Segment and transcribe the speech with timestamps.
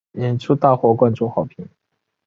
[0.13, 1.69] 演出大获观众好评。